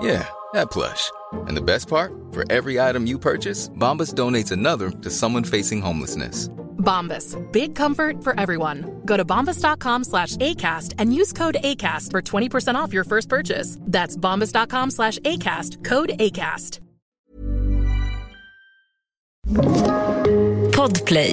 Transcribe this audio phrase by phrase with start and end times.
[0.00, 1.10] Yeah, that plush.
[1.48, 2.12] And the best part?
[2.32, 6.48] For every item you purchase, Bombas donates another to someone facing homelessness.
[6.78, 7.36] Bombas.
[7.52, 9.00] Big comfort for everyone.
[9.04, 13.78] Go to bombas.com slash ACAST and use code ACAST for 20% off your first purchase.
[13.82, 15.84] That's bombas.com slash ACAST.
[15.84, 16.80] Code ACAST.
[20.74, 21.32] Podplay.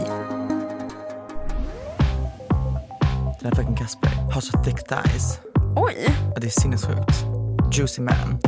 [3.39, 5.39] Den här fucking Casper har så thick thighs.
[5.75, 5.93] Oj.
[6.33, 7.34] Ja, Det är sinnessjukt.
[7.77, 8.39] Juicy man.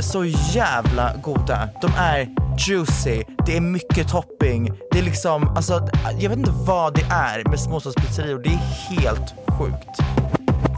[0.00, 1.68] Så jävla goda.
[1.82, 4.72] De är juicy, det är mycket topping.
[4.90, 8.38] Det är liksom, alltså jag vet inte vad det är med småstadspizzerior.
[8.38, 10.00] Det är helt sjukt.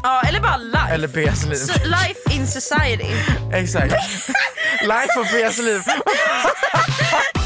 [0.03, 0.89] Ja, eller bara life.
[0.91, 1.55] Eller BS liv.
[1.55, 3.15] So, life in society.
[3.53, 3.93] Exakt.
[4.83, 5.83] Life of BS liv.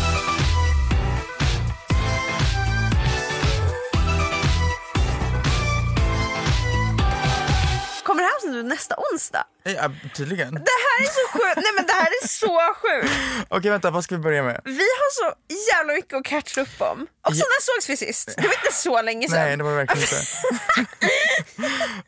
[8.75, 9.45] nästa onsdag?
[9.63, 10.55] Ja, tydligen.
[10.55, 11.57] Det här är så sjukt.
[11.57, 13.15] Nej men det här är så sjukt.
[13.49, 14.61] Okej vänta, vad ska vi börja med?
[14.65, 15.35] Vi har så
[15.73, 17.07] jävla mycket att catcha upp om.
[17.27, 18.35] Och så när sågs vi sist?
[18.37, 19.39] Det var inte så länge sedan.
[19.39, 20.25] Nej det var det verkligen inte.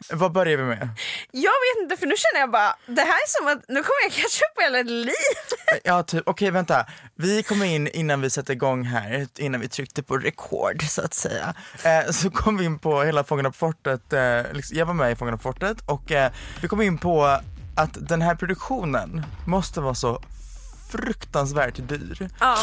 [0.16, 0.88] vad börjar vi med?
[1.30, 4.02] Jag vet inte för nu känner jag bara, det här är som att nu kommer
[4.02, 5.14] jag catcha upp på hela ett liv.
[5.84, 6.22] Ja, typ.
[6.26, 6.86] Okej, vänta.
[7.14, 11.14] Vi kom in innan vi satte igång här, innan vi tryckte på record så att
[11.14, 11.54] säga.
[11.84, 15.12] Eh, så kom vi in på hela Fångarna på fortet, eh, liksom, jag var med
[15.12, 17.38] i Fångarna på fortet och eh, vi kom in på
[17.74, 20.22] att den här produktionen måste vara så
[20.90, 22.30] fruktansvärt dyr.
[22.40, 22.56] Ja.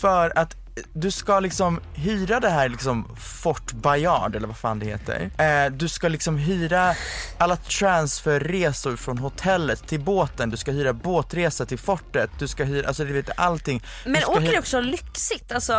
[0.00, 0.56] För att
[0.92, 5.30] du ska liksom hyra det här liksom Fort Bayard eller vad fan det heter.
[5.38, 6.94] Eh, du ska liksom hyra
[7.38, 12.86] alla transferresor från hotellet till båten, du ska hyra båtresa till fortet, du ska hyra,
[12.88, 13.82] alltså du vet allting.
[14.04, 15.52] Du Men ska åker det också lyxigt?
[15.52, 15.72] Alltså,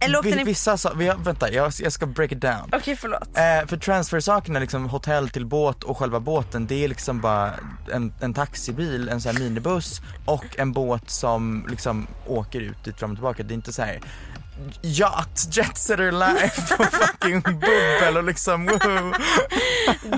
[0.00, 0.44] eller åkte Vi- ni...
[0.44, 2.70] Vissa sa, vi, vänta jag, jag ska break it down.
[2.72, 3.28] Okej förlåt.
[3.36, 7.52] Eh, för transfersakerna, liksom hotell till båt och själva båten, det är liksom bara
[7.92, 12.98] en, en taxibil, en sån här minibuss och en båt som liksom åker ut dit
[12.98, 13.42] fram och tillbaka.
[13.42, 14.00] Det är inte så här
[14.82, 19.12] yacht, jetsetter life och fucking bubbel och liksom woho.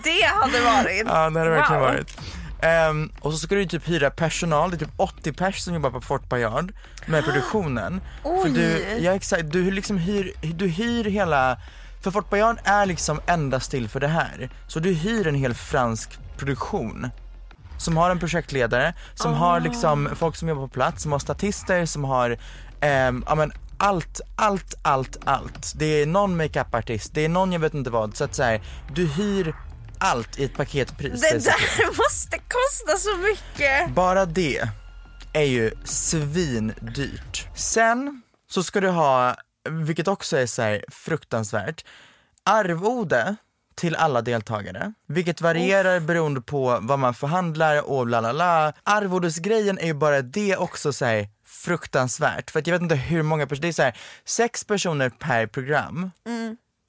[0.05, 1.03] Det hade varit.
[1.07, 1.89] Ja det hade det verkligen Wow.
[1.91, 2.17] varit.
[2.63, 5.91] Ehm, och så ska du typ hyra personal, det är typ 80 pers som jobbar
[5.91, 6.73] på Fort Bayard
[7.07, 8.01] med produktionen.
[8.23, 11.57] För du, ja exakt, du liksom hyr, du hyr hela,
[12.03, 14.51] för Fort Bayard är liksom endast till för det här.
[14.69, 17.11] Så du hyr en hel fransk produktion.
[17.79, 21.87] Som har en projektledare, som har liksom folk som jobbar på plats, som har statister,
[21.87, 22.39] som har,
[22.81, 25.73] ehm, ja men allt, allt, allt, allt.
[25.77, 28.17] Det är någon makeupartist, det är någon jag vet inte vad.
[28.17, 28.61] Så att säga,
[28.95, 29.55] du hyr
[29.99, 31.21] allt i ett paketpris.
[31.21, 33.95] Det där måste kosta så mycket.
[33.95, 34.69] Bara det
[35.33, 37.49] är ju svindyrt.
[37.55, 39.37] Sen så ska du ha,
[39.71, 41.85] vilket också är så här fruktansvärt,
[42.45, 43.37] arvode
[43.75, 48.73] till alla deltagare, vilket varierar beroende på vad man förhandlar och la la la.
[48.83, 53.23] Arvodesgrejen är ju bara det också så här fruktansvärt, för att jag vet inte hur
[53.23, 56.11] många personer, det är så här sex personer per program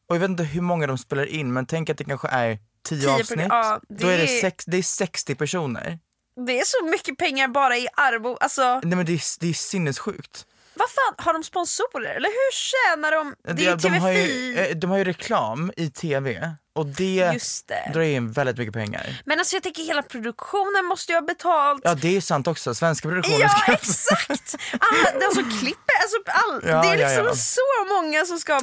[0.10, 2.60] och jag vet inte hur många de spelar in men tänk att det kanske är
[2.84, 6.00] tio, Tio avsnitt, ja, då är det, sex, det är 60 personer.
[6.46, 8.38] Det är så mycket pengar bara i arvo.
[8.40, 10.46] Alltså, Nej men det är, det är sinnessjukt.
[10.76, 12.16] Vad fan, har de sponsorer?
[12.16, 13.36] Eller hur tjänar de?
[13.56, 14.18] Det är ju de, har ju,
[14.56, 14.70] TV4.
[14.72, 17.92] eh, de har ju reklam i tv och det Just det.
[17.94, 19.22] drar in väldigt mycket pengar.
[19.26, 21.82] Men alltså jag tänker hela produktionen måste ju ha betalt.
[21.84, 24.56] Ja det är sant också, svenska produktioner Ja ska- exakt!
[24.72, 27.36] Alla, som klipper, alltså all, Ja, det är liksom ja.
[27.36, 27.62] så
[28.02, 28.62] många som ska ha.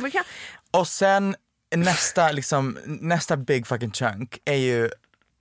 [0.71, 1.37] Och sen
[1.77, 4.91] nästa, liksom, nästa big fucking chunk är ju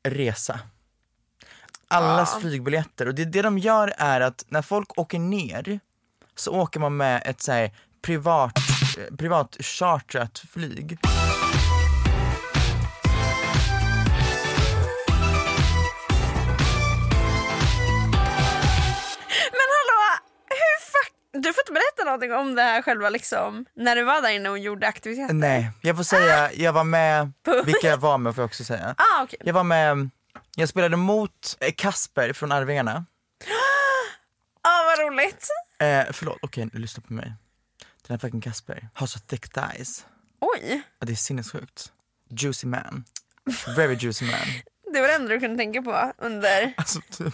[0.07, 0.59] resa.
[1.87, 5.79] allas flygbiljetter och det, det de gör är att när folk åker ner
[6.35, 8.57] så åker man med ett så här, privat,
[8.97, 10.97] eh, privat chartrat flyg.
[21.33, 24.49] Du får inte berätta någonting om det här själva liksom, när du var där inne
[24.49, 25.33] och gjorde aktiviteter?
[25.33, 27.31] Nej, jag får säga, jag var med,
[27.65, 28.95] vilka jag var med får jag också säga.
[28.97, 29.39] Ah, okej.
[29.43, 30.09] Jag var med,
[30.55, 33.05] jag spelade mot Kasper från Arvingarna.
[34.61, 35.47] Ah, vad roligt.
[35.81, 37.33] Eh, förlåt, okej lyssna på mig.
[38.07, 40.05] Den här fucking Kasper har så thick thighs.
[40.39, 41.91] Oj, Ja, det är sinnessjukt.
[42.29, 43.03] Juicy man.
[43.75, 44.47] Very juicy man.
[44.93, 46.73] det var det enda du kunde tänka på under...
[46.77, 47.33] Alltså typ.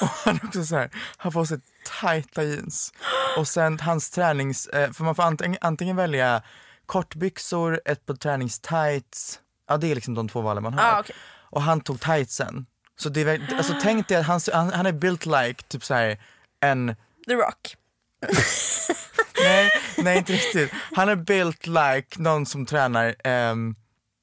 [0.00, 1.58] Och han också så här, han får sig
[2.00, 2.92] tajta jeans.
[3.36, 6.42] Och sen hans tränings, eh, för man får antingen, antingen välja
[6.86, 9.40] kortbyxor, ett par träningstights.
[9.68, 10.82] Ja det är liksom de två valen man har.
[10.82, 11.16] Ah, okej.
[11.50, 12.66] Och han tog tightsen.
[12.96, 15.94] Så det är, alltså tänk dig att han, han, han är built like typ så
[15.94, 16.20] här
[16.60, 16.96] en
[17.26, 17.76] The Rock.
[19.44, 20.70] Nej, nej inte riktigt.
[20.96, 23.74] Han är built like någon som tränar ehm,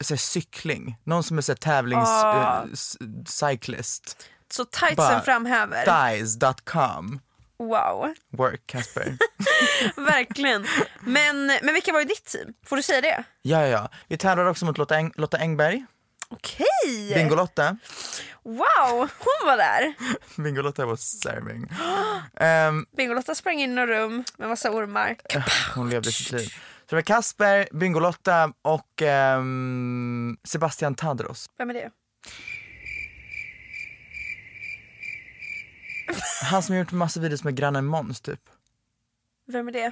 [0.03, 0.95] så cykling.
[1.03, 2.61] Någon som är så här, tävlings Ah.
[2.63, 2.97] eh, s-
[3.27, 4.17] cyclist.
[4.51, 5.85] Så tightsen framhäver.
[5.85, 7.19] Thighs.com.
[7.59, 9.17] Wow, Work Casper.
[9.95, 10.65] verkligen.
[11.01, 12.53] Men, men vilka var i ditt team?
[12.65, 13.23] Får du säga det?
[13.41, 13.89] ja, ja, ja.
[14.07, 15.85] Vi tävlade också mot Lotta, Eng- Lotta Engberg.
[16.31, 17.13] Okej!
[17.15, 17.77] Bingolotta.
[18.43, 19.93] Wow, hon var där.
[20.43, 21.67] Bingolotta var serving.
[22.35, 25.15] Ehm, Bingolotta sprang in i något rum med massa ormar.
[25.75, 26.47] hon levde sitt liv.
[26.47, 31.49] Så det var Kasper, Bingolotta och ehm, Sebastian Tadros.
[31.57, 31.91] Vem är det?
[36.43, 38.41] Han som har gjort massa videos med grannen Måns typ.
[39.47, 39.91] Vem är det?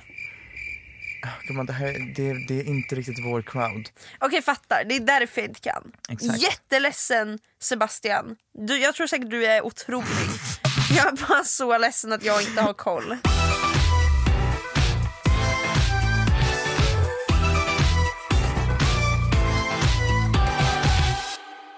[1.47, 3.89] Gumman, det, här, det, det är inte riktigt vår crowd.
[4.19, 5.91] Okej fattar, det är därför jag inte kan.
[6.09, 6.41] Exakt.
[6.41, 8.35] Jätteledsen Sebastian.
[8.67, 10.07] Du, jag tror säkert du är otrolig.
[10.95, 13.17] Jag är bara så ledsen att jag inte har koll.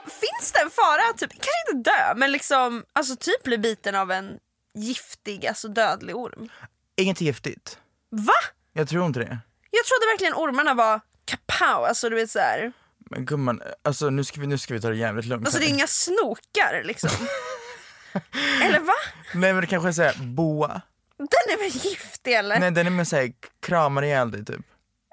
[0.06, 4.12] Finns det en fara, typ, kanske inte dö, men liksom alltså typ bli biten av
[4.12, 4.40] en
[4.76, 6.50] giftig, alltså dödlig orm?
[6.98, 7.80] Inget giftigt.
[8.12, 8.34] Va?
[8.80, 9.40] Jag tror inte det.
[9.72, 12.72] Jag trodde verkligen ormarna var kapow, alltså du vet såhär.
[13.10, 15.66] Men gumman, alltså nu ska vi, nu ska vi ta det jävligt lugnt Alltså det
[15.66, 17.10] är inga snokar liksom.
[18.64, 18.94] Eller va?
[19.34, 20.82] Nej men det kanske är såhär boa.
[21.18, 22.60] Den är väl giftig eller?
[22.60, 23.32] Nej den är mer såhär
[23.62, 24.62] kramar ihjäl dig typ.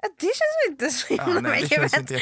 [0.01, 2.19] Ja, Det känns inte så Ja, himla nej, det mycket bättre.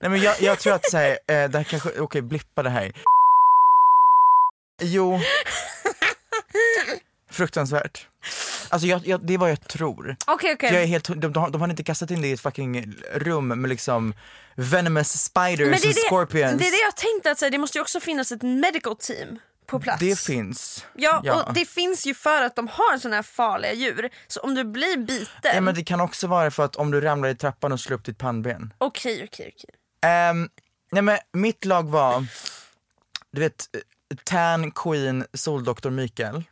[0.00, 2.92] Nej men jag, jag tror att såhär, eh, det här kanske, okej blippa det här.
[4.82, 5.20] Jo.
[7.30, 8.06] Fruktansvärt.
[8.70, 10.16] Alltså jag, jag, det är vad jag tror.
[10.26, 10.68] Okej okej.
[10.68, 12.40] För jag är helt, de, de, har, de har inte kastat in det i ett
[12.40, 14.14] fucking rum med liksom
[14.54, 16.58] venomous spiders det, scorpions.
[16.58, 19.38] det är det jag tänkte att här, det måste ju också finnas ett medical team
[19.66, 20.00] på plats.
[20.00, 20.86] Det finns.
[20.94, 24.10] Ja, och det finns ju för att de har såna här farliga djur.
[24.26, 25.50] Så om du blir biten.
[25.54, 27.96] Ja, men det kan också vara för att om du ramlar i trappan och slår
[27.96, 28.74] upp ditt pannben.
[28.78, 29.70] Okej okej okej.
[30.10, 30.48] Ehm,
[30.92, 32.26] nej men mitt lag var,
[33.32, 33.66] du vet,
[34.24, 36.42] Tan Queen Soldoktor Mikael.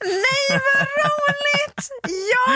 [0.00, 1.90] Nej vad roligt!
[2.30, 2.52] Ja,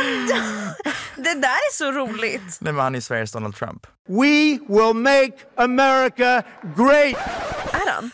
[1.17, 2.59] det där är så roligt.
[2.61, 3.87] Nej men han är Sveriges Donald Trump.
[4.09, 6.43] We will make America
[6.77, 7.17] great.
[7.73, 8.11] Är han?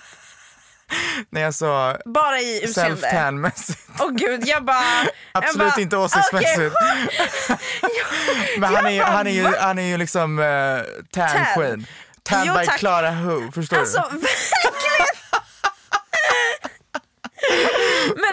[1.31, 2.97] Nej alltså Bara i utseende?
[2.97, 3.79] self-tan mässigt.
[4.01, 4.85] Åh gud, jag bara...
[5.33, 6.75] Absolut jag bara, inte åsiktsmässigt.
[6.75, 7.59] okej.
[8.59, 10.81] Men han är, ju- bara, han är, ju, han är ju liksom uh,
[11.13, 11.45] Tan, Tan.
[11.55, 11.87] Queen.
[12.23, 12.79] Tan Jo, by tack.
[12.79, 14.19] Clara Who, förstår Alltså du?
[14.19, 15.07] verkligen!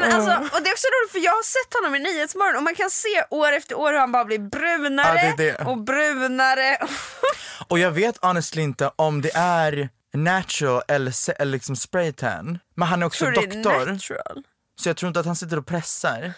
[0.01, 2.63] Men alltså, och det är också roligt för jag har sett honom i Nyhetsmorgon och
[2.63, 5.65] man kan se år efter år hur han bara blir brunare Ja, det det.
[5.65, 6.77] och brunare.
[7.67, 12.59] Och jag vet honestly inte om det är natural eller, eller liksom spray tan.
[12.75, 13.85] Men han är också Tror du det är doktor.
[13.91, 14.43] natural?
[14.81, 16.33] Så jag tror inte att han sitter och pressar.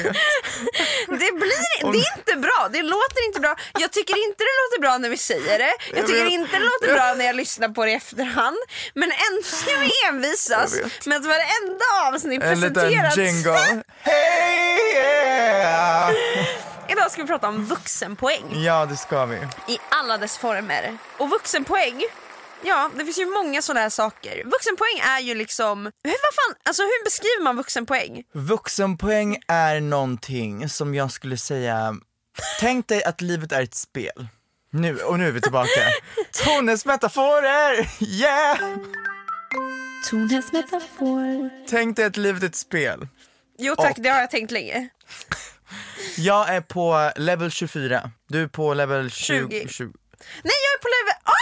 [1.06, 3.56] Det, blir, det är inte bra, det låter inte bra.
[3.78, 5.72] Jag tycker inte det låter bra när vi säger det.
[5.94, 8.56] Jag tycker inte det låter bra när jag lyssnar på det i efterhand.
[8.94, 10.74] Men ändå ska vi envisas
[11.06, 13.16] med att varenda avsnitt En liten presenteras.
[13.16, 13.82] jingle.
[14.02, 16.10] Hey yeah!
[17.02, 19.36] Idag ska vi prata om vuxenpoäng Ja det ska vi.
[19.68, 20.98] i alla dess former.
[21.18, 22.02] Och vuxenpoäng,
[22.64, 24.42] ja det finns ju många sådana här saker.
[24.44, 28.22] Vuxenpoäng är ju liksom, hur, vad fan, alltså hur beskriver man vuxenpoäng?
[28.32, 31.94] Vuxenpoäng är någonting som jag skulle säga
[32.60, 34.26] tänk dig att livet är ett spel.
[34.70, 35.80] Nu, och nu är vi tillbaka.
[36.44, 38.58] Tones metaforer, yeah!
[40.10, 41.50] Tones metafor.
[41.68, 43.08] Tänk dig att livet är ett spel.
[43.58, 44.88] Jo tack, Och- det har jag tänkt länge.
[46.16, 49.60] Jag är på level 24, du är på level 20.
[49.60, 49.68] 20.
[49.68, 49.84] 20.
[50.42, 51.22] Nej jag är på level...
[51.24, 51.32] Ah!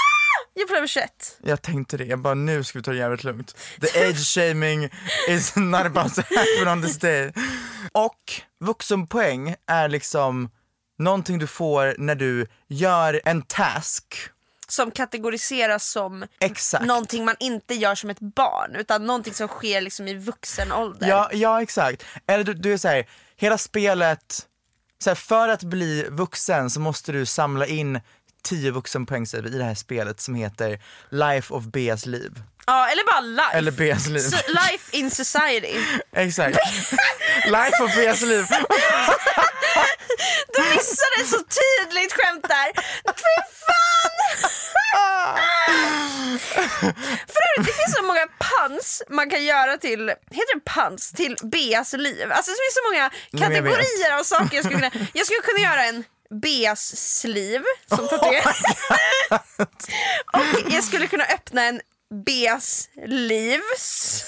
[0.54, 1.38] Jag är på level 21.
[1.42, 3.56] Jag tänkte det, jag bara nu ska vi ta det jävligt lugnt.
[3.80, 4.88] The age shaming
[5.28, 7.32] is not about to happen on this day.
[7.92, 10.50] Och vuxenpoäng är liksom
[10.98, 14.04] någonting du får när du gör en task.
[14.68, 16.84] Som kategoriseras som Exakt.
[16.84, 21.08] någonting man inte gör som ett barn utan någonting som sker liksom i vuxen ålder.
[21.08, 22.04] Ja, ja exakt.
[22.26, 24.46] Eller du, du är såhär, hela spelet,
[25.02, 28.00] så här, för att bli vuxen så måste du samla in
[28.42, 30.78] 10 vuxenpoäng säger vi, i det här spelet som heter
[31.10, 32.42] Life of Beas liv.
[32.66, 33.56] Ja, eller bara life.
[33.58, 34.20] Eller Beas liv.
[34.20, 35.74] So, life in society.
[36.16, 36.56] Exakt.
[37.44, 38.46] Life of Beas liv.
[40.54, 42.72] Du missade ett så tydligt skämt där.
[43.06, 44.10] Fy fan!
[47.32, 51.10] För övrigt, det finns så många puns man kan göra till, heter det puns?
[51.12, 52.32] Till Beas liv.
[52.32, 53.10] Alltså det finns så många
[53.44, 56.04] kategorier av saker jag skulle kunna, jag skulle kunna göra en
[56.42, 58.42] Beas sliv som tatuering.
[60.32, 61.80] Och jag skulle kunna öppna en
[62.24, 64.24] Beas livs.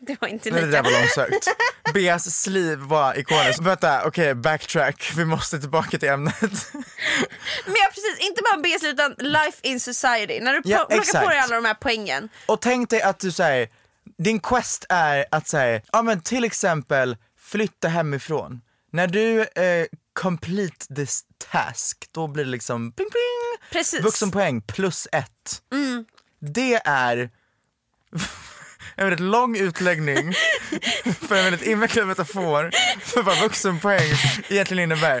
[0.00, 0.82] Det var inte Nej, det lika.
[0.82, 1.48] där var långsökt.
[1.94, 3.62] Beas sliv var ikoniskt.
[3.62, 5.12] Vänta, okej backtrack.
[5.16, 6.36] Vi måste tillbaka till ämnet.
[7.64, 10.40] Men ja, precis, inte bara Beas liv utan life in society.
[10.40, 12.28] När du Ja, plockar på dig alla de här poängen.
[12.46, 13.68] Och tänk dig att du säger,
[14.18, 18.60] din quest är att säga, ja men till exempel flytta hemifrån.
[18.92, 24.00] När du eh, complete this task, då blir det liksom pling pling, Precis.
[24.00, 25.62] vuxenpoäng plus ett.
[25.72, 26.04] Mm.
[26.40, 27.16] Det är
[28.96, 30.34] en väldigt lång utläggning
[31.20, 34.12] för en väldigt invecklad metafor för vad vuxenpoäng
[34.48, 35.20] egentligen innebär.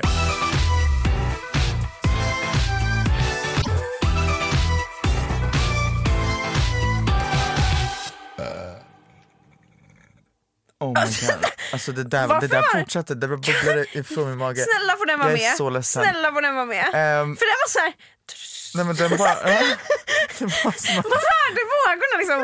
[10.84, 11.44] Oh my god.
[11.72, 14.64] Alltså det där, det där fortsatte, det bubblade ifrån min mage.
[14.64, 15.56] Snälla får den vara Jag är med.
[15.56, 16.02] så ledsen.
[16.02, 16.84] Snälla får den vara med.
[16.84, 17.92] Ehm, För den var så här.
[18.74, 19.60] Nej men den bara, äh,
[20.38, 22.40] det var som att, Man hörde vågorna liksom.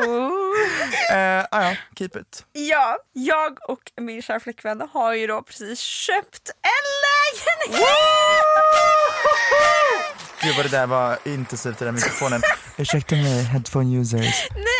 [1.51, 2.45] Ah, ja, keep it.
[2.53, 7.87] Ja, jag och min kära flickvän har ju då precis köpt en lägenhet.
[10.43, 12.41] Gud vad det där var intensivt i den mikrofonen.
[12.77, 14.19] Ursäkta mig, headphone users.
[14.21, 14.70] Nej alltså,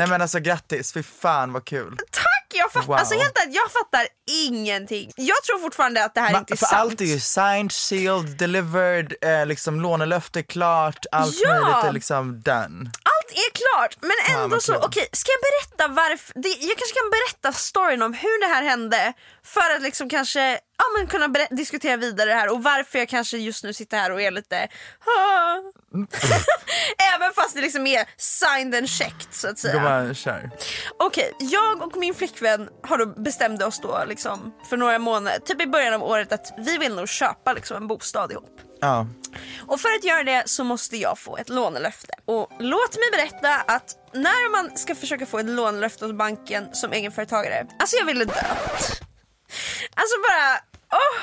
[0.00, 1.96] Nej men alltså grattis, fy fan vad kul.
[2.10, 2.26] tack!
[2.54, 2.96] Jag fattar, Wow.
[2.96, 4.06] alltså helt jag fattar
[4.46, 5.12] ingenting.
[5.16, 6.80] Jag tror fortfarande att det här Ma- inte är för sant.
[6.80, 11.48] allt är ju signed, sealed, delivered, eh, liksom lånelöfte klart, allt Ja.
[11.52, 12.90] möjligt är liksom done.
[13.30, 16.94] Allt är klart men ändå vad så, okej ska jag berätta varför, det, jag kanske
[17.00, 19.12] kan berätta storyn om hur det här hände
[19.44, 23.08] för att liksom kanske ja, men kunna berä- diskutera vidare det här och varför jag
[23.08, 24.56] kanske just nu sitter här och är lite.
[27.14, 29.74] Även fast det liksom är signed and checked så att säga.
[30.98, 35.62] Okej, jag och min flickvän har då bestämde oss då liksom för några månader, typ
[35.62, 38.60] i början av året att vi vill nog köpa liksom en bostad ihop.
[38.80, 39.06] Ja.
[39.66, 42.14] Och för att göra det så måste jag få ett lånelöfte.
[42.24, 46.92] Och låt mig berätta att när man ska försöka få ett lånelöfte hos banken som
[46.92, 48.40] egenföretagare, alltså jag ville dö.
[49.94, 50.60] Alltså bara,
[50.92, 51.20] åh!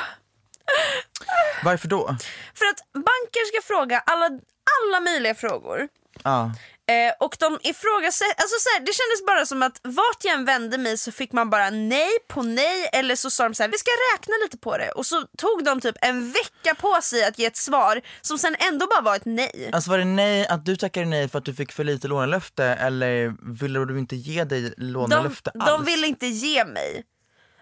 [1.64, 2.16] Varför då?
[2.54, 5.88] För att banker ska fråga alla, alla möjliga frågor.
[6.28, 6.52] Ja.
[6.90, 10.46] Eh, och de ifrågasätter, alltså så här, det kändes bara som att vart jag än
[10.46, 13.70] vände mig så fick man bara nej på nej eller så sa de så här,
[13.70, 17.26] vi ska räkna lite på det och så tog de typ en vecka på sig
[17.26, 19.70] att ge ett svar som sen ändå bara var ett nej.
[19.74, 22.66] Alltså var det nej, att du tackade nej för att du fick för lite lånelöfte
[22.66, 25.72] eller ville du inte ge dig De, lånelöfte alls?
[25.72, 27.04] de ville inte ge mig.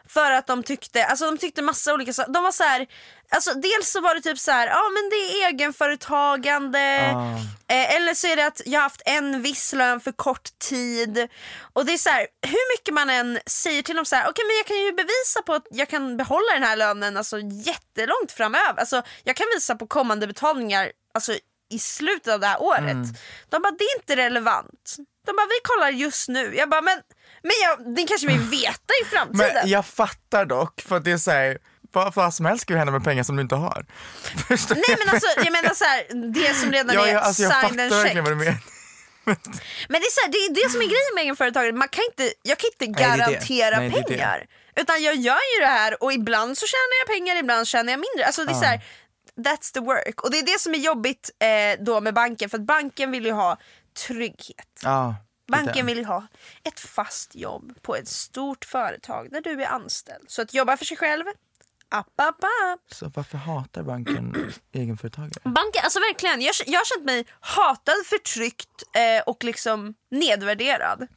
[0.07, 2.33] För att de tyckte, alltså de tyckte massa olika saker.
[2.33, 2.87] De var så här,
[3.29, 7.11] alltså dels så var det typ så här, ja men det är egenföretagande.
[7.15, 7.73] Ah.
[7.73, 11.27] Eh, eller så är det att jag har haft en viss lön för kort tid.
[11.73, 14.45] Och det är så här, hur mycket man än säger till dem så här, okej
[14.47, 18.31] men jag kan ju bevisa på att jag kan behålla den här lönen alltså jättelångt
[18.31, 18.79] framöver.
[18.79, 21.33] Alltså jag kan visa på kommande betalningar alltså
[21.69, 22.91] i slutet av det här året.
[22.91, 23.07] Mm.
[23.49, 24.95] De bara, det är inte relevant.
[25.25, 26.55] De bara, vi kollar just nu.
[26.55, 27.01] Jag bara, men,
[27.47, 29.51] men jag, det kanske vi veta i framtiden.
[29.61, 31.57] Men jag fattar dock, för att det är såhär,
[31.93, 33.85] vad, vad som helst kan ju hända med pengar som du inte har.
[34.47, 37.43] Förstår Nej men alltså, jag menar så här, det som redan ja, är jag, alltså,
[37.43, 38.53] jag signed fattar and verkligen vad du checked.
[38.53, 38.75] menar.
[39.89, 42.03] Men det är, så här, det är det som är grejen med egenföretagare, man kan
[42.11, 43.33] inte, jag kan inte Nej, det är det.
[43.33, 44.07] garantera Nej, det det.
[44.07, 44.45] pengar.
[44.75, 47.99] Utan jag gör ju det här och ibland så tjänar jag pengar, ibland tjänar jag
[47.99, 48.25] mindre.
[48.25, 48.81] Alltså det är så här,
[49.37, 50.21] that's the work.
[50.23, 53.25] Och det är det som är jobbigt eh, då med banken, för att banken vill
[53.25, 53.57] ju ha
[54.07, 54.83] trygghet.
[54.85, 55.15] Är
[55.47, 56.27] Banken vill ju ha
[56.63, 60.25] ett fast jobb på ett stort företag där du är anställd.
[60.27, 61.25] Så att jobba för sig själv,
[61.89, 62.93] App, app, app.
[62.93, 65.41] Så varför hatar banken egenföretagare?
[65.43, 71.07] Banken, alltså verkligen, jag, jag har känt mig hatad, förtryckt eh, och liksom nedvärderad.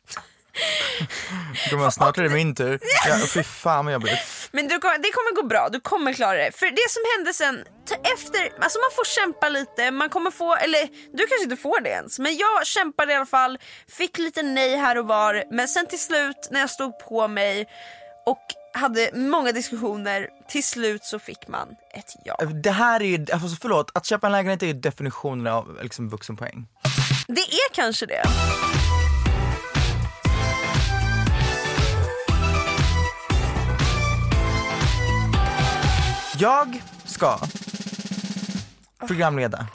[1.71, 2.81] Gumman, snart är det min tur.
[3.09, 4.19] Ja, fy fan vad jobbigt.
[4.53, 6.53] Men du, kommer- det kommer gå bra, du kommer klara det.
[6.59, 7.65] För det som hände sen,
[8.15, 10.81] efter, alltså man får kämpa lite, man kommer få, eller
[11.17, 13.59] du kanske inte får det ens, men jag kämpade i alla fall,
[13.99, 17.67] fick lite nej här och var, men sen till slut när jag stod på mig
[18.27, 18.43] och
[18.75, 22.37] hade många diskussioner, till slut så fick man ett ja.
[22.45, 26.09] Det här är ju, alltså förlåt, att köpa en lägenhet är ju definitionen av liksom
[26.11, 26.67] vuxenpoäng.
[27.27, 28.23] Det är kanske det.
[36.41, 37.39] Jag ska
[39.07, 39.67] programleda.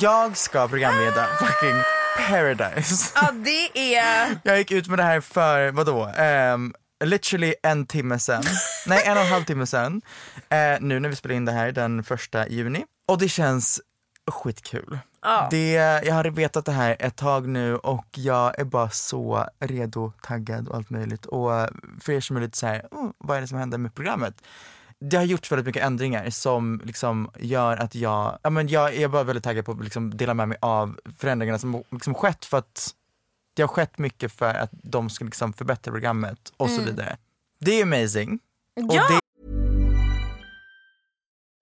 [0.00, 1.82] Jag ska programleda fucking
[2.28, 3.12] Paradise.
[3.14, 6.06] Ja det är, Jag gick ut med det här för, vadå,
[6.54, 6.74] um,
[7.04, 8.42] literally en timme sen.
[8.86, 10.02] Nej, en och en halv timme sen.
[10.50, 12.84] Eh, nu när vi spelar in det här den första juni.
[13.08, 13.80] Och det känns
[14.30, 14.98] skitkul.
[15.22, 15.48] Ja.
[15.50, 15.72] Det,
[16.04, 20.68] jag har vetat det här ett tag nu och jag är bara så redo, taggad
[20.68, 21.26] och allt möjligt.
[21.26, 21.50] Och
[22.00, 24.42] för er som är lite såhär, oh, vad är det som händer med programmet?
[25.00, 29.08] Det har gjorts väldigt mycket ändringar som liksom gör att jag, ja men jag är
[29.08, 32.58] bara väldigt taggad på att liksom dela med mig av förändringarna som liksom skett för
[32.58, 32.94] att
[33.54, 37.16] det har skett mycket för att de ska liksom förbättra programmet och så vidare.
[37.60, 38.38] Det är amazing.
[38.76, 39.08] Och Ja.
[39.08, 39.20] det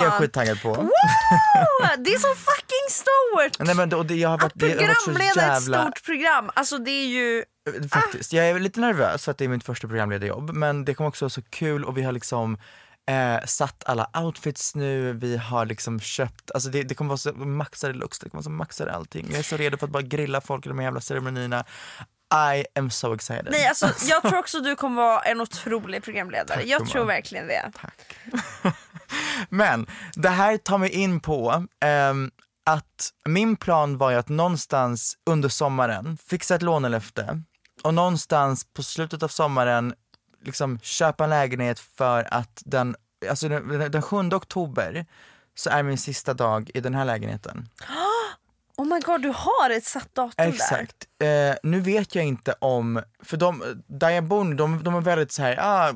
[0.00, 0.68] är jag skittaggad på.
[0.68, 0.88] Wow!
[1.98, 3.66] Det är så fucking stort!
[3.66, 5.78] Nej, men det, och det, jag har varit, Att har varit programleda jävla...
[5.78, 7.44] ett stort program, alltså det är ju...
[7.92, 8.32] Faktiskt.
[8.32, 11.24] Jag är lite nervös för att det är mitt första programledarjobb men det kommer också
[11.24, 12.58] vara så kul och vi har liksom
[13.10, 17.32] eh, satt alla outfits nu, vi har liksom köpt, alltså det, det kommer vara så
[17.32, 19.26] maxade looks, det kommer vara så maxade allting.
[19.30, 21.64] Jag är så redo för att bara grilla folk i de här jävla ceremonierna.
[22.54, 23.48] I am so excited.
[23.50, 26.92] Nej alltså jag tror också du kommer vara en otrolig programledare, jag gumman.
[26.92, 27.72] tror verkligen det.
[27.80, 28.16] Tack.
[29.48, 32.30] Men det här tar mig in på ehm,
[32.66, 37.42] att min plan var ju att någonstans under sommaren fixa ett lånelöfte
[37.82, 39.94] och någonstans på slutet av sommaren
[40.44, 42.96] liksom köpa en lägenhet för att den,
[43.30, 45.06] alltså den, den 7 oktober
[45.54, 47.68] så är min sista dag i den här lägenheten.
[48.76, 50.48] Oh my god du har ett satt datum där.
[50.48, 50.96] Exakt.
[51.22, 55.32] Eh, nu vet jag inte om, för de, där jag bor de, de är väldigt
[55.32, 55.92] så här, ah,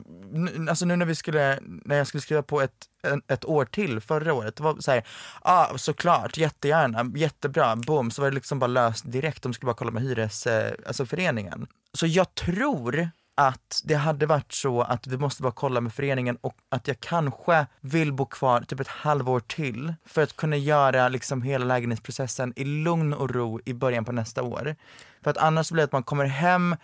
[0.69, 2.87] alltså nu när vi skulle, när jag skulle skriva på ett,
[3.29, 5.07] ett år till förra året, det var så här,
[5.43, 9.77] ah, såklart, jättegärna, jättebra, boom, så var det liksom bara löst direkt, de skulle bara
[9.77, 11.67] kolla med hyres, eh, alltså föreningen.
[11.93, 16.39] Så jag tror att det hade varit så att vi måste bara kolla med föreningen
[16.41, 21.09] och att jag kanske vill bo kvar typ ett halvår till för att kunna göra
[21.09, 24.77] liksom hela lägenhetsprocessen i lugn och ro i början på nästa år.
[25.23, 26.77] För att annars blir det att man kommer hem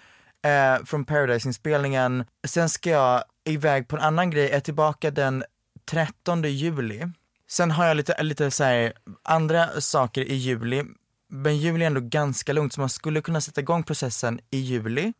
[0.45, 5.45] eh, från Paradise-inspelningen, sen ska jag iväg på en annan grej, jag är tillbaka den
[5.85, 7.07] 13 juli.
[7.49, 10.85] Sen har jag lite, lite så här, andra saker i juli,
[11.29, 15.13] men juli är ändå ganska lugnt så man skulle kunna sätta igång processen i juli.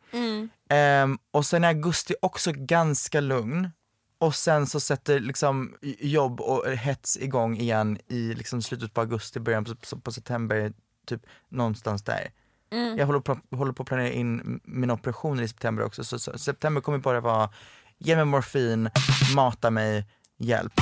[0.69, 3.69] Ehm, och sen är augusti också ganska lugn.
[4.17, 9.39] Och sen så sätter liksom jobb och hets igång igen i liksom slutet på augusti,
[9.39, 10.73] början på, på september,
[11.07, 12.29] typ någonstans där.
[12.97, 16.37] Jag håller på, håller på att planera in mina operationer i september också, så, så
[16.37, 17.49] september kommer bara vara
[17.97, 18.89] ge mig morfin,
[19.35, 20.05] mata mig,
[20.37, 20.73] hjälp.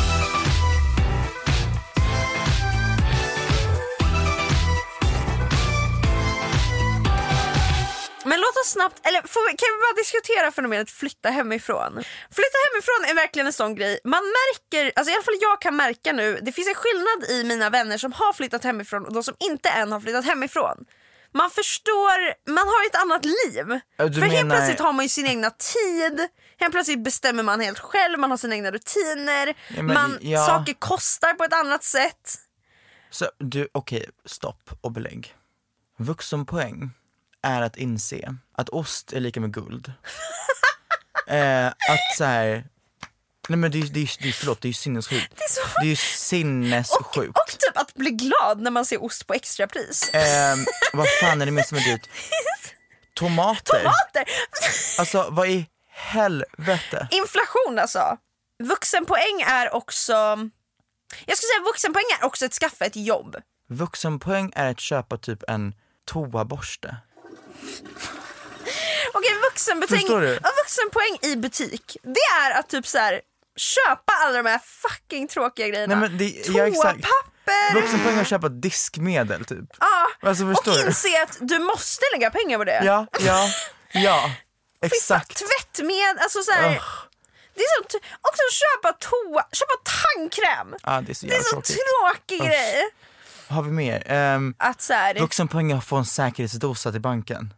[8.25, 11.91] Men låt oss snabbt, eller får kan vi bara diskutera fenomenet flytta hemifrån?
[12.31, 13.99] Flytta hemifrån är verkligen en sån grej.
[14.03, 17.43] Man märker, alltså i alla fall jag kan märka nu, det finns en skillnad i
[17.43, 20.85] mina vänner som har flyttat hemifrån och de som inte än har flyttat hemifrån.
[21.33, 23.79] Man förstår, man har ett annat liv.
[23.97, 26.27] Ja, du För helt menar- plötsligt har man ju sin egna tid,
[26.59, 30.45] helt plötsligt bestämmer man helt själv, man har sina egna rutiner, men man, ja.
[30.45, 32.35] saker kostar på ett annat sätt.
[33.09, 35.35] Så du, okej, stopp och belägg.
[35.97, 36.91] Vuxenpoäng
[37.41, 39.93] är att inse att ost är lika med guld.
[41.27, 42.65] eh, att så här,
[43.49, 45.33] nej men det, är- det, är- det, är- förlåt, det är ju sinnessjukt.
[45.37, 47.37] Det är så Det är ju sinnessjukt.
[47.37, 50.09] Och typ att bli glad när man ser ost på extrapris.
[50.09, 50.55] Eh,
[50.93, 52.09] vad fan är det mer som är dyrt?
[53.13, 53.79] Tomater.
[53.79, 54.25] Tomater!
[54.99, 57.07] Alltså vad i helvete?
[57.11, 58.17] Inflation alltså.
[58.63, 60.13] Vuxenpoäng är också,
[61.25, 63.35] jag ska säga vuxenpoäng är också att skaffa ett jobb.
[63.69, 65.73] Vuxenpoäng är att köpa typ en
[66.05, 66.95] toaborste.
[69.13, 70.07] Okej vuxenpoäng,
[70.63, 73.21] vuxenpoäng i butik, det är att typ så här
[73.55, 75.95] köpa alla de här fucking tråkiga grejerna.
[75.95, 77.05] Nej, men det- ja, exakt.
[77.73, 79.65] Vuxenpoäng att köpa diskmedel typ.
[79.79, 80.81] Ja, Alltså, och du?
[80.87, 82.81] inse att du måste lägga pengar på det.
[82.85, 83.47] Ja, ja,
[83.93, 84.31] ja.
[84.81, 85.37] Exakt.
[85.37, 86.83] Tvättmedel, alltså så här, Ugh.
[87.55, 90.75] Det är så, t- också köpa toa, köpa tandkräm.
[90.83, 91.77] Ja, det är så Det är så tråkigt.
[91.77, 92.47] tråkig Usch.
[92.47, 92.89] grej.
[93.47, 94.11] Har vi mer?
[94.35, 97.53] Um, Att så här, vuxenpoäng att få en säkerhetsdosa till banken.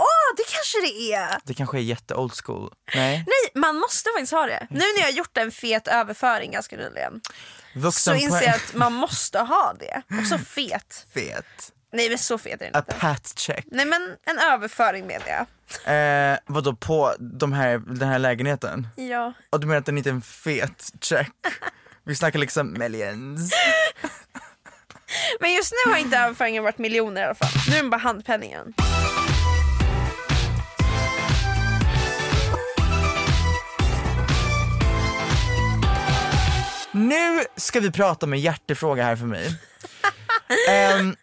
[0.00, 1.38] Åh det kanske det är.
[1.44, 2.72] Det kanske är jätte old school.
[2.94, 3.16] Nej.
[3.26, 4.66] Nej, man måste faktiskt ha det.
[4.70, 8.22] Nu när jag har gjort en fet överföring ganska nyligen så Vuxenpoäng.
[8.24, 10.02] inser jag att man måste ha det.
[10.20, 11.06] Och så fet.
[11.14, 11.72] Fet.
[11.92, 12.94] Nej men så fet är den A inte.
[13.00, 13.64] pat check.
[13.70, 15.46] Nej men en överföring menar jag.
[16.32, 18.88] Eh, vadå på de här, den här lägenheten?
[18.96, 19.32] Ja.
[19.50, 21.30] Och du menar att den inte är en fet check?
[22.04, 23.52] Vi snackar liksom millions.
[25.40, 27.48] Men just nu har inte överföringen varit miljoner i alla fall.
[27.70, 28.74] Nu är det bara handpenningen.
[36.92, 39.60] Nu ska vi prata om en hjärtefråga här för mig.
[40.68, 41.16] Ehm,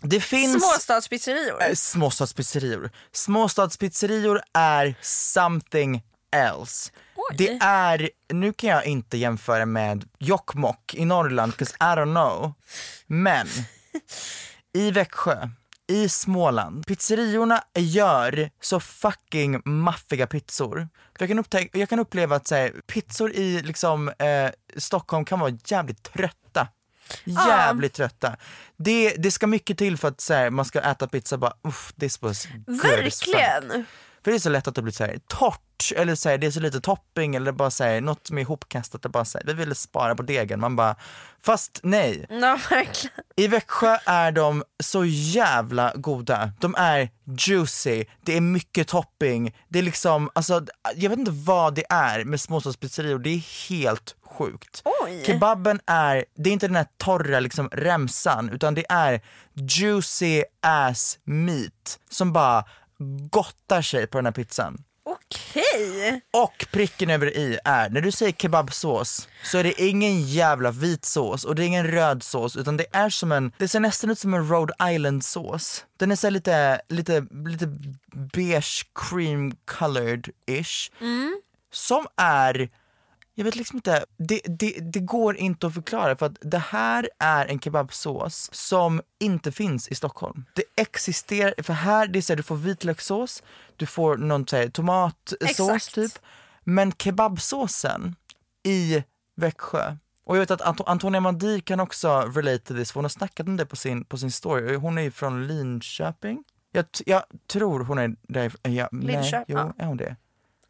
[0.00, 0.62] det finns...
[0.62, 1.62] Småstadspizzerior.
[1.62, 2.90] Eh, Småstadspizzerior.
[3.12, 6.02] Småstadspizzerior är something
[6.36, 6.90] else.
[7.38, 12.52] Det är, nu kan jag inte jämföra med Jokkmokk i Norrland, 'cause I don't know.
[13.06, 13.46] Men
[14.74, 15.48] i Växjö,
[15.90, 20.88] i Småland, pizzeriorna gör så fucking maffiga pizzor.
[21.16, 25.24] För jag, kan upptäcka, jag kan uppleva att så här, pizzor i liksom, eh, Stockholm
[25.24, 26.68] kan vara jävligt trötta.
[27.24, 28.36] Jävligt trötta.
[28.76, 31.92] Det, det ska mycket till för att så här, man ska äta pizza bara uff,
[32.00, 33.84] this was good as fuck." Verkligen.
[34.24, 36.46] För det är så lätt att det blir så här torrt, eller så här, det
[36.46, 39.38] är så lite topping eller bara så här, något som är ihopkastat och bara så
[39.38, 40.60] här, vi ville spara på degen.
[40.60, 40.96] Man bara,
[41.42, 42.26] fast nej.
[42.70, 43.16] Verkligen.
[43.36, 46.52] I Växjö är de så jävla goda.
[46.60, 47.10] De är
[47.48, 52.24] juicy, det är mycket topping, det är liksom, alltså jag vet inte vad det är
[52.24, 54.82] med småstadspizzerior, det är helt sjukt.
[55.04, 55.22] Oj.
[55.26, 59.20] Kebaben är, det är inte den här torra liksom remsan, utan det är
[59.54, 62.64] juicy ass meat som bara
[63.30, 64.84] gottar sig på den här pizzan.
[65.04, 66.20] Okej.
[66.32, 71.04] Och pricken över i är, när du säger kebabsås så är det ingen jävla vit
[71.04, 74.10] sås och det är ingen röd sås utan det är som en, det ser nästan
[74.10, 75.84] ut som en Rhode Island sås.
[75.96, 77.66] Den är så lite, lite, lite
[78.32, 80.90] beige cream colored ish.
[81.72, 82.68] Som är,
[83.34, 87.10] jag vet liksom inte, det, det, det går inte att förklara för att det här
[87.18, 90.44] är en kebabsås som inte finns i Stockholm.
[90.54, 93.42] Det existerar, för här det är så här, du får vitlökssås,
[93.76, 95.94] du får någon så här, tomatsås Exakt.
[95.94, 96.12] typ.
[96.64, 98.14] Men kebabsåsen
[98.62, 99.04] i
[99.36, 103.04] Växjö, och jag vet att Anto- Antonia Mandir kan också relate to this, för hon
[103.04, 104.76] har snackat om det på sin, på sin story.
[104.76, 106.44] Hon är ju från Linköping.
[106.72, 108.74] Jag, jag tror hon är därifrån.
[108.74, 109.84] Ja, nej, Linköping, jo, ja.
[109.84, 110.16] är hon det?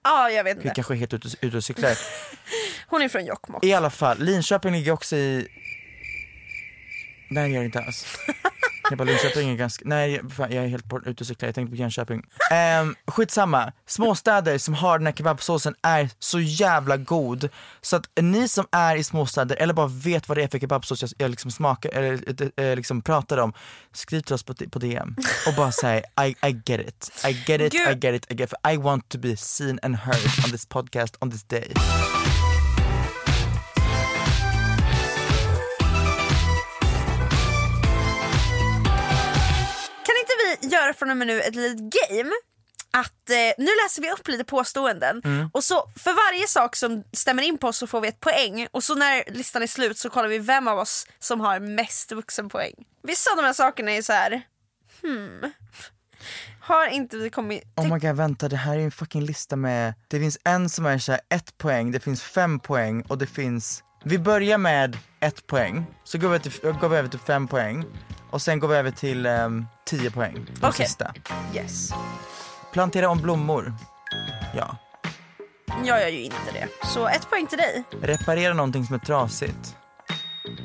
[0.04, 0.72] Ja jag vet inte.
[0.74, 1.98] kanske är helt ute, ute och cyklar.
[2.86, 3.64] Hon är från Jokkmokk.
[3.64, 5.48] I alla fall, Linköping ligger också i...
[7.30, 8.06] Nej det gör det inte alls.
[8.96, 11.70] Bara Linköping är ganska, nej fan, jag är helt bort, ute och cyklar, jag tänkte
[11.70, 12.22] på Jönköping.
[12.82, 17.48] Um, skitsamma, småstäder som har den här kebabsåsen är så jävla god.
[17.80, 21.02] Så att ni som är i småstäder eller bara vet vad det är för kebabsås
[21.02, 23.52] jag, jag liksom smakar, eller eh, liksom pratar om,
[23.92, 27.60] skriv till oss på, på DM och bara säg I, I get it, I get
[27.60, 28.72] it, I get it, I get it.
[28.72, 31.72] I want to be seen and heard on this podcast on this day.
[40.60, 42.30] Göra från och med nu ett litet game?
[42.92, 45.50] Att eh, nu läser vi upp lite påståenden Mm.
[45.52, 48.66] och så för varje sak som stämmer in på oss så får vi ett poäng
[48.70, 52.12] och så när listan är slut så kollar vi vem av oss som har mest
[52.12, 52.72] vuxenpoäng.
[53.02, 54.42] Vissa av de här sakerna är så här.
[55.02, 55.52] hmm.
[56.60, 59.94] Har inte vi kommit Oh my god vänta det här är en fucking lista med,
[60.08, 63.26] det finns en som är så här ett poäng, det finns fem poäng och det
[63.26, 67.48] finns, vi börjar med ett poäng, så går vi, till, går vi över till fem
[67.48, 67.84] poäng
[68.30, 70.86] och sen går vi över till um, tio poäng, de Okej.
[70.86, 71.14] sista.
[71.54, 71.90] Yes.
[72.72, 73.72] Plantera om blommor,
[74.56, 74.76] ja.
[75.84, 76.68] Jag gör ju inte det.
[76.88, 77.84] Så ett poäng till dig.
[78.02, 79.76] Reparera någonting som är trasigt,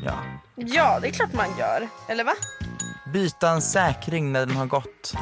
[0.03, 0.13] ja.
[0.55, 1.87] Ja, det är klart man gör.
[2.07, 2.33] Eller va?
[3.13, 5.13] Byta en säkring när den har gått.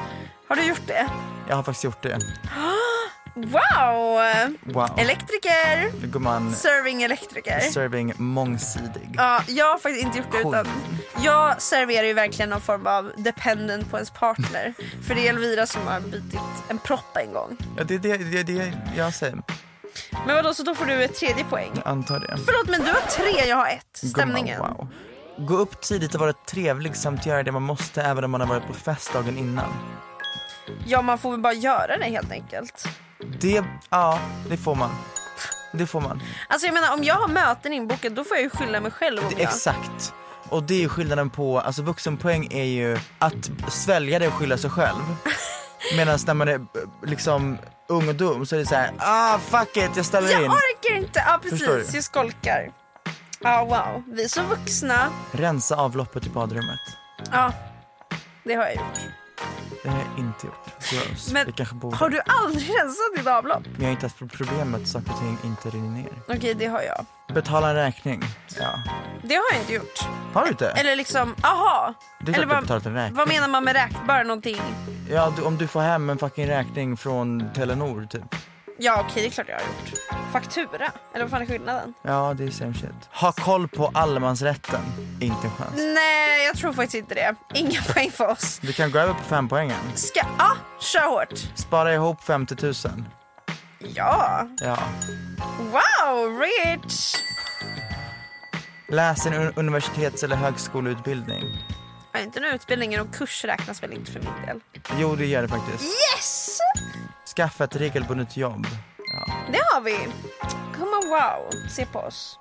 [0.49, 1.08] Har du gjort det?
[1.49, 2.19] Jag har faktiskt gjort det.
[3.36, 4.19] Wow!
[4.62, 4.89] Wow.
[4.98, 5.91] Elektriker!
[6.08, 7.60] Gumman, Serving elektriker.
[7.60, 9.10] serving mångsidig.
[9.17, 10.67] Ja, jag har faktiskt inte gjort det utan
[11.24, 14.74] jag serverar ju verkligen någon form av dependent på ens partner.
[15.08, 17.58] För det är Elvira som har bytt en propp en gång.
[17.78, 19.41] Ja, det är det, det, det jag säger,
[20.26, 21.72] Men vadå, så då får du ett tredje poäng?
[21.76, 22.38] jag antar det.
[22.46, 23.98] Förlåt men du har tre, jag har ett.
[24.10, 24.58] Stämningen.
[24.58, 24.88] Gumman, wow.
[25.48, 28.48] Gå upp tidigt och vara trevlig samt göra det man måste även om man har
[28.48, 29.74] varit på fest dagen innan.
[30.86, 32.88] Ja, man får väl bara göra det helt enkelt.
[33.39, 34.89] Det, ja, det får man.
[35.73, 36.21] Det får man.
[36.47, 39.19] Alltså jag menar om jag har möten inbokat då får jag ju skylla mig själv
[39.23, 39.51] om Det, jag...
[39.53, 40.13] exakt.
[40.49, 44.57] Och det är ju skillnaden på, alltså vuxenpoäng är ju att svälja det och skylla
[44.57, 45.01] sig själv.
[45.97, 46.62] Medan när man är
[47.05, 47.57] liksom
[47.89, 50.51] ung och dum så är det så här, ah fuck it, jag ställer Jag in.
[50.51, 52.71] orkar inte, ja Förstår precis, jag skolkar.
[53.39, 55.09] Ja wow, vi är så vuxna.
[55.31, 56.79] Rensa avloppet i badrummet.
[57.31, 57.53] Ja,
[58.43, 58.99] det har jag gjort.
[59.84, 61.32] Det har jag inte gjort.
[61.34, 61.95] Men det kanske borde.
[61.97, 63.63] Har du aldrig rensat ditt avlopp?
[63.63, 66.12] Men jag har inte haft problem med att saker och ting inte rinner ner.
[66.27, 67.06] Okej, det har jag.
[67.36, 68.23] Betala en räkning.
[68.60, 68.69] Ja.
[69.23, 69.99] Det har jag inte gjort.
[70.34, 70.69] Har du inte?
[70.69, 71.93] Eller liksom, aha.
[72.19, 73.17] Det är klart Eller du har vad, betalat en räkning.
[73.17, 74.08] vad menar man med räkning?
[74.08, 74.62] Bara någonting?
[75.10, 78.36] Ja, du, om du får hem en fucking räkning från Telenor typ.
[78.77, 79.99] Ja okej, det är klart jag har gjort.
[80.31, 80.91] Faktura?
[81.13, 81.93] Eller vad fan är skillnaden?
[82.01, 82.89] Ja, det är same shit.
[83.12, 84.81] Ha koll på allemansrätten.
[85.21, 85.73] Inte en chans.
[85.75, 87.36] Nej, jag tror faktiskt inte det.
[87.53, 88.59] Inga poäng för oss.
[88.62, 89.77] Du kan gå över på fem poängen.
[89.95, 91.39] Ska, ja, kör hårt.
[91.55, 92.73] Spara ihop 50 000.
[93.79, 94.47] Ja.
[94.57, 94.77] Ja.
[95.59, 97.13] Wow, rich!
[98.88, 101.43] Läs en un- universitets eller högskoleutbildning.
[102.13, 104.59] Ja, inte en utbildning, och kurs räknas väl inte för min del.
[104.99, 105.83] Jo, det gör det faktiskt.
[105.83, 106.12] Yes!
[107.36, 108.67] Skaffa ett regelbundet jobb.
[108.98, 109.34] Ja.
[109.52, 109.98] Det har vi.
[110.78, 111.69] Come on, wow.
[111.69, 112.39] Se på oss.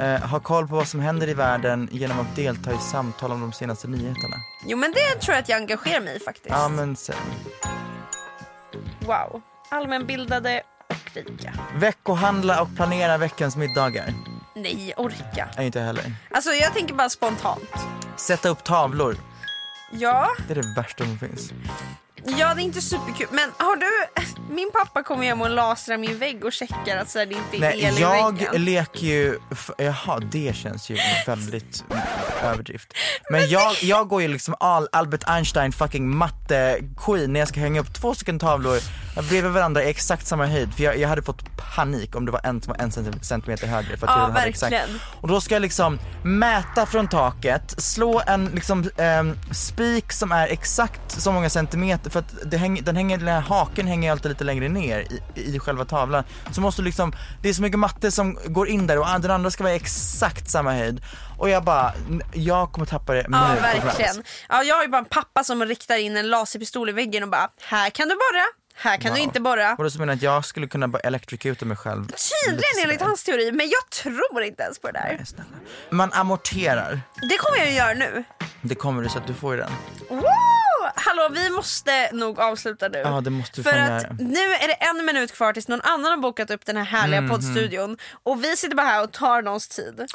[0.00, 3.40] Eh, ha koll på vad som händer i världen genom att delta i samtal om
[3.40, 4.36] de senaste nyheterna.
[4.66, 6.46] Jo men det tror jag att jag engagerar mig i faktiskt.
[6.48, 7.16] Ja, men sen.
[9.00, 9.42] Wow.
[9.68, 11.52] Allmänbildade och rika.
[11.74, 14.14] Veckohandla och planera veckans middagar.
[14.54, 15.48] Nej, orka.
[15.56, 16.04] Nej, inte heller.
[16.30, 17.70] Alltså jag tänker bara spontant.
[18.16, 19.16] Sätta upp tavlor.
[19.92, 21.52] Ja, Det är det värsta som finns.
[22.26, 23.26] Ja det är inte superkul.
[23.30, 23.86] Men har du,
[24.54, 27.56] min pappa kommer hem och lasrar min vägg och checkar att så här, det inte
[27.56, 28.64] är Nej, el i jag väggen.
[28.64, 31.84] leker ju, f- jaha det känns ju väldigt
[32.42, 32.92] överdrift.
[33.30, 37.60] Men jag, jag går ju liksom all Albert Einstein fucking matte queen när jag ska
[37.60, 38.78] hänga upp två stycken tavlor
[39.28, 40.74] bredvid varandra i exakt samma höjd.
[40.74, 41.44] För jag, jag hade fått
[41.76, 43.96] panik om det var en som var en centi- centimeter högre.
[43.96, 44.72] För att Ja, jag hade exakt.
[44.72, 45.00] verkligen.
[45.20, 50.48] Och då ska jag liksom mäta från taket, slå en liksom ehm, spik som är
[50.48, 54.28] exakt så många centimeter för att det hänger, den, hänger, den här haken hänger alltid
[54.30, 55.00] lite längre ner
[55.34, 56.24] i, i själva tavlan.
[56.52, 59.30] Så måste du liksom, det är så mycket matte som går in där och den
[59.30, 61.00] andra ska vara exakt samma höjd.
[61.38, 61.92] Och jag bara,
[62.34, 64.22] jag kommer tappa det Ja nu på verkligen.
[64.48, 67.28] Ja, jag har ju bara en pappa som riktar in en laserpistol i väggen och
[67.28, 68.44] bara här kan du borra,
[68.76, 69.24] här kan du Wow.
[69.24, 69.74] inte borra.
[69.78, 72.04] Och så menar att jag skulle kunna bara electrocuta mig själv.
[72.46, 75.14] Tydligen enligt hans teori, men jag tror inte ens på det där.
[75.16, 75.48] Nej, snälla.
[75.90, 77.00] Man amorterar,
[77.30, 78.24] Det kommer jag ju göra nu.
[78.62, 79.70] det kommer du så att du får ju den.
[80.10, 80.24] Woo!
[80.96, 82.98] Hallå, vi måste nog avsluta nu.
[82.98, 84.16] Ja, det måste För att göra.
[84.18, 87.20] nu är det en minut kvar tills någon annan har bokat upp den här härliga
[87.20, 87.30] Mhm.
[87.30, 90.06] poddstudion och vi sitter bara här och tar någons tid.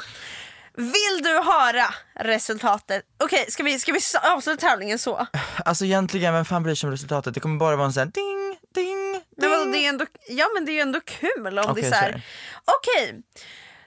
[0.76, 3.02] Vill du höra resultatet?
[3.24, 5.26] Okej, ska, vi, ska vi avsluta tävlingen så?
[5.64, 7.34] Alltså egentligen, vem fan bryr sig om resultatet?
[7.34, 9.50] Det kommer bara vara en sån här ding, ding, ding.
[9.50, 11.88] Vadå, det är ändå, ja men det är ju ändå kul om det Okej, är
[11.90, 12.08] så här.
[12.10, 12.22] sorry.
[12.64, 13.22] Okej,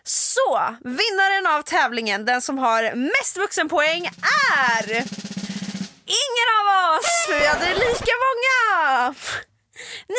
[0.03, 4.05] så vinnaren av tävlingen, den som har mest vuxenpoäng
[4.57, 5.03] är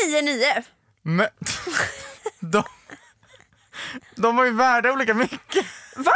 [0.07, 0.64] 9-9.
[1.03, 1.29] Men,
[2.40, 2.64] de,
[4.17, 5.67] de var ju värda olika mycket.
[5.97, 6.12] Va?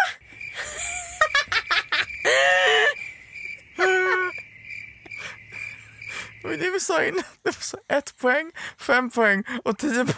[6.42, 7.22] Det var det vi sa innan.
[7.42, 10.16] Det var så ett poäng, fem poäng och tio poäng.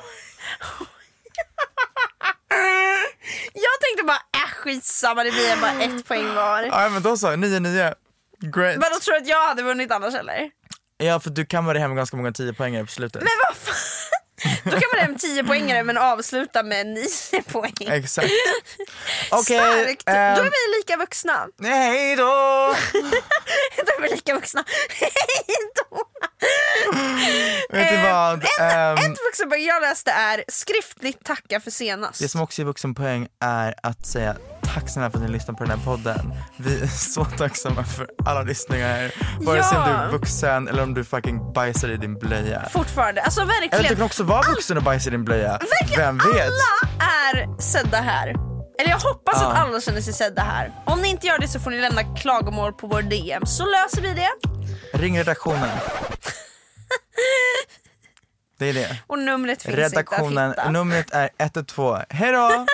[3.52, 6.62] Jag tänkte bara, äh skitsamma det blir bara ett poäng var.
[6.62, 7.94] Ja men då så, nio, nio.
[8.38, 8.76] Great.
[8.78, 10.50] Men då tror du att jag hade vunnit annars eller?
[11.00, 13.22] Ja för du kammade hem ganska många tio poängare på slutet.
[13.22, 13.76] Men vad fan?
[14.64, 17.06] Då kan man hem 10 poängare men avsluta med 9
[17.52, 17.72] poäng.
[17.80, 18.28] Exakt.
[19.30, 19.58] Okej.
[19.58, 20.06] Starkt!
[20.06, 21.46] Då är ehm, vi lika vuxna.
[21.62, 22.24] Hej då!
[23.76, 24.64] Då är vi lika vuxna.
[24.88, 25.10] Hej
[25.74, 26.02] då!
[27.76, 28.44] Vet du vad?
[28.60, 32.20] En, Ehm, ett vuxenpoäng jag läste är skriftligt tacka för senast.
[32.20, 34.36] Det som också är vuxenpoäng är att säga
[34.74, 36.34] tack snälla för att ni lyssnar på den här podden.
[36.56, 39.12] Vi är så tacksamma för alla lyssningar.
[39.40, 42.68] Vare sig om du är vuxen eller om du fucking bajsar i din blöja.
[42.72, 43.82] Fortfarande, alltså Eller verkligen.
[43.88, 45.58] du kan också vara vuxen och bajsa i din blöja.
[45.80, 46.44] Verkligen Vem vet?
[46.46, 48.28] alla är sedda här.
[48.78, 49.46] Eller jag hoppas Ja.
[49.52, 50.72] att alla känner sig sedda här.
[50.86, 54.02] Om ni inte gör det så får ni lämna klagomål på vår DM så löser
[54.02, 54.30] vi det.
[54.98, 55.68] Ring redaktionen.
[58.58, 58.98] Det är det.
[59.06, 60.70] Och numret finns Redaktionen, inte att hitta.
[60.70, 61.98] numret är 112.
[62.08, 62.38] Hej då!
[62.48, 62.66] Hej då!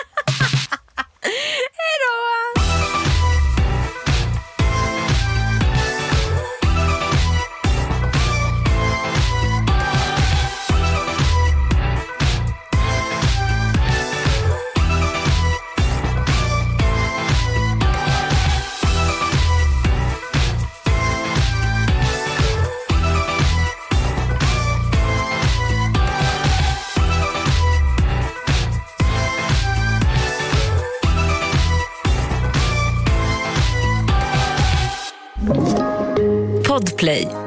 [36.77, 37.46] Podplay.